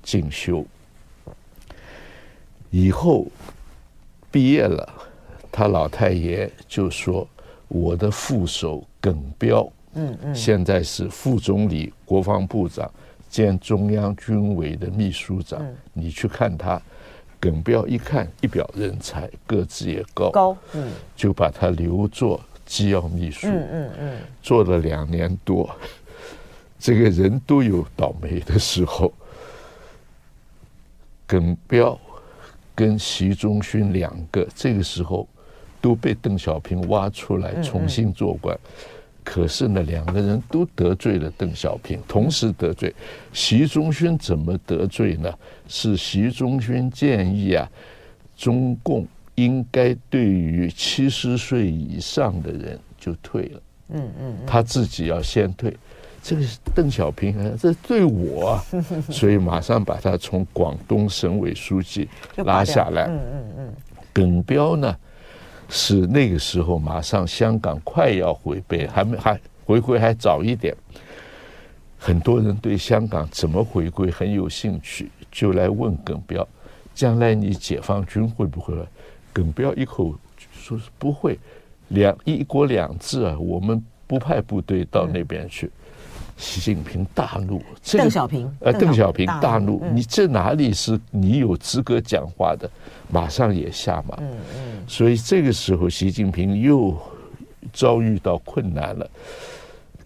[0.03, 0.65] 进修。
[2.69, 3.27] 以后
[4.29, 4.87] 毕业了，
[5.51, 7.27] 他老太爷就说
[7.67, 12.89] ：“我的副手耿彪，嗯嗯，现在是副总理、国防部长。”
[13.31, 16.79] 兼中央军委的秘书长，嗯、你去看他，
[17.39, 25.73] 耿彪一看一表人才，个子也高，高，嗯，就把他留作机要秘书，嗯嗯嗯，做了两年多，
[26.77, 29.13] 这个人都有倒霉的时候，
[31.25, 31.97] 耿彪
[32.75, 35.25] 跟习仲勋两个这个时候
[35.79, 38.53] 都被邓小平挖出来重新做官。
[38.53, 42.93] 嗯嗯可是呢，两个人都得罪了邓小平，同时得罪。
[43.31, 45.31] 习仲勋怎么得罪呢？
[45.67, 47.69] 是习仲勋建议啊，
[48.35, 53.61] 中共应该对于七十岁以上的人就退了。
[53.89, 55.75] 嗯嗯，他自己要先退。
[56.23, 56.43] 这个
[56.75, 58.63] 邓小平啊，这对我啊，
[59.09, 62.07] 所以马上把他从广东省委书记
[62.37, 63.05] 拉下来。
[63.05, 63.73] 嗯嗯嗯，
[64.13, 64.95] 耿彪呢？
[65.73, 70.75] 是那个时候，马上香港快要回归，还没还回归还早一点。
[71.97, 76.45] 很多人对香港怎么回归很有兴趣，就来问耿彪：
[76.93, 78.75] 将来你解放军会不会？
[79.31, 80.13] 耿彪一口
[80.51, 81.39] 说是不会，
[81.87, 85.71] 两一国两制啊，我们不派部队到那边去。
[86.37, 87.61] 习近平大怒，
[87.91, 92.69] 邓小平，呃，邓小平大怒，你这哪里是你有资格讲话的？
[93.09, 94.15] 马上也下马。
[94.19, 94.83] 嗯嗯。
[94.87, 96.97] 所以这个时候，习近平又
[97.73, 99.09] 遭遇到困难了。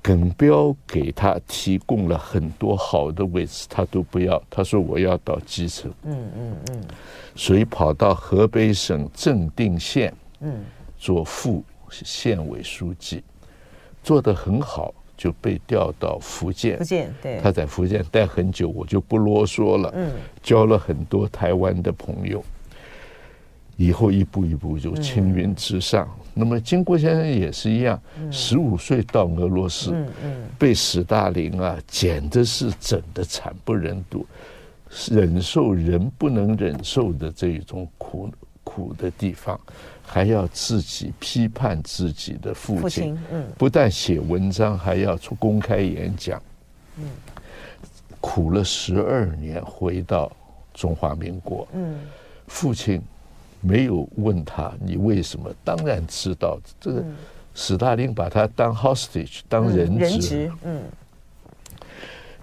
[0.02, 4.40] 耿彪给他提供了很多好的位置，他都不要。
[4.52, 6.84] 他说：“我要到基层。”嗯嗯嗯。
[7.36, 10.64] 所以跑到河北省正定县，嗯，
[11.00, 13.24] 做副县委书记，
[14.04, 14.94] 做得很好。
[15.18, 19.92] 就被调到福建，福建对，他在福建待很久，我就不啰嗦了。
[19.96, 20.12] 嗯，
[20.44, 22.44] 交了很多台湾的朋友，
[23.78, 26.08] 以后一步一步就青云直上。
[26.20, 34.26] 嗯、那么金国先生也是一样，十五岁到俄罗斯，嗯嗯，被史大林啊，简直是整的惨不忍睹，
[35.10, 38.30] 忍受人不能忍受的这一种苦
[38.64, 39.60] 苦的地方。
[40.06, 46.42] 还要自己批判自己的父亲，嗯，不但写文章，还要出公开演讲，
[46.98, 47.10] 嗯，
[48.22, 50.32] 苦了十二年，回到
[50.74, 52.00] 中华民国，嗯，
[52.48, 53.02] 父亲
[53.62, 57.04] 没有问他你为什么，当然知道这个，
[57.54, 60.82] 史大林把他当 hostage 当人质，嗯，人质，嗯。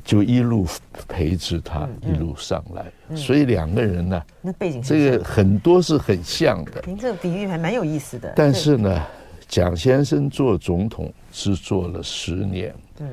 [0.05, 0.67] 就一路
[1.07, 6.83] 陪着他一路上来，所以两个人呢，那背景这个很多是很像的。
[6.87, 8.33] 您这个比喻还蛮有意思的。
[8.35, 9.07] 但是呢，
[9.47, 13.09] 蒋先生做总统是做了十年，嗯，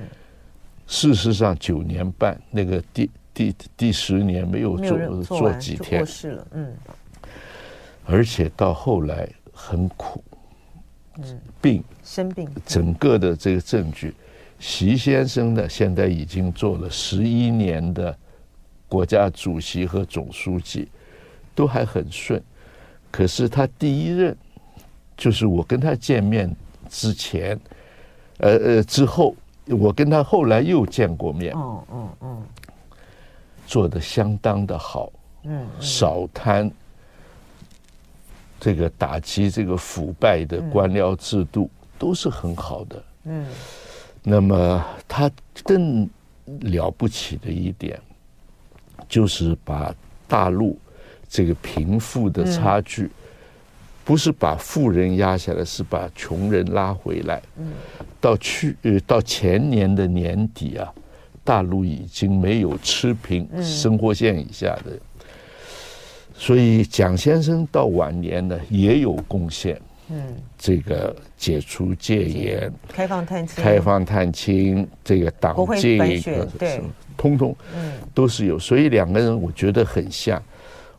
[0.88, 6.74] 事实上九年半，那个第第第十年没有做做几天，过世了，嗯，
[8.06, 10.24] 而且到后来很苦，
[11.20, 14.14] 嗯，病生病，整个的这个证据。
[14.60, 18.16] 习先生呢，现在已经做了十一年的
[18.88, 20.88] 国家主席和总书记，
[21.56, 22.42] 都还很顺。
[23.10, 24.38] 可是他第一任，
[25.18, 26.54] 就是我跟他见面
[26.90, 27.60] 之前，
[28.38, 29.36] 呃呃之后，
[29.66, 31.54] 我跟他后来又见过面。
[31.56, 32.44] 嗯嗯嗯，
[33.66, 35.12] 做的相当的好。
[35.44, 36.70] 嗯，少贪，
[38.60, 43.04] 这个打击这个腐败的官僚制度都是很好的。
[43.24, 43.46] 嗯，
[44.30, 45.30] 那么他
[45.64, 46.08] 更
[46.62, 48.00] 了不起的一点，
[49.08, 49.94] 就是把
[50.28, 50.78] 大陆
[51.28, 53.10] 这个贫富的差距，
[54.06, 57.42] 不是把富人压下来，是把穷人拉回来。
[57.58, 57.72] 嗯，
[58.22, 60.94] 到去呃到前年的年底啊，
[61.44, 64.92] 大陆已经没有持平生活线以下的。
[66.36, 69.80] 所以蒋先生到晚年呢也有贡献，
[70.12, 75.98] 嗯，这个解除戒严、开放探亲、开放探亲，这个党禁，
[76.58, 76.82] 对，
[77.16, 78.58] 通通，嗯，都是有。
[78.58, 80.42] 所以两个人我觉得很像。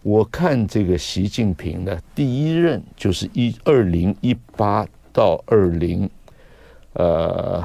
[0.03, 6.09] 我看这个习近平呢，第一任就是一二零一八到二零，
[6.95, 7.63] 呃，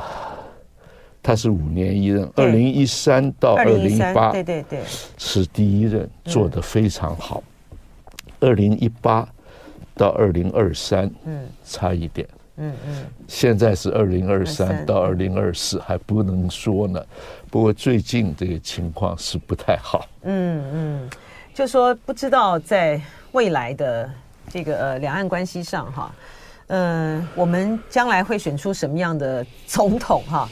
[1.24, 4.80] 他是五年一任，二零一三到二零一八，对对对，
[5.18, 7.42] 是第一任做得非常好。
[8.42, 9.26] 二零一八
[9.96, 12.28] 到二零二三，嗯，差一点，
[12.58, 17.04] 嗯嗯，现在是二零二三到二零二四，还不能说呢。
[17.50, 21.10] 不过最近这个情况是不太好，嗯嗯，
[21.54, 23.00] 就说不知道在
[23.32, 24.10] 未来的
[24.50, 26.14] 这个呃两岸关系上哈，
[26.68, 30.50] 嗯、呃，我们将来会选出什么样的总统哈？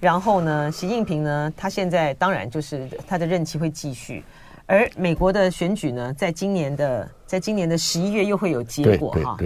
[0.00, 4.24] 然后呢，习近平呢，他现在当然就是他的任期会继续。
[4.66, 9.38] 而美国的选举呢，在今年的在今年的十一月又会有结果哈，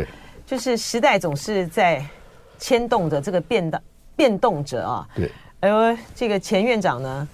[0.47, 2.05] 就是时代总是在
[2.59, 3.83] 牵动着这个变的
[4.16, 5.09] 变动着啊。
[5.14, 7.29] 对，而这个前院长呢，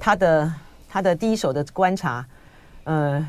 [0.00, 0.52] 他的
[0.88, 2.26] 他的第一手的观察，
[2.84, 3.24] 呃，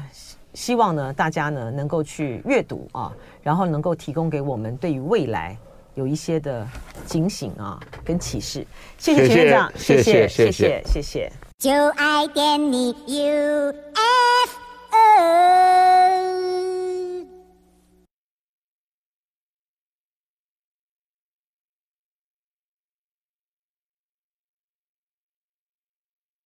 [0.55, 5.55] 希望呢大家呢能够去阅读啊，然后能够提供给我们对于未来
[5.93, 6.67] 有一些的
[7.05, 8.65] 警醒啊跟启示。
[8.97, 11.31] 谢谢钱院长，谢谢谢谢谢谢。
[11.59, 13.09] 就爱点你 UFO。
[13.09, 14.57] U, F,
[14.91, 15.98] o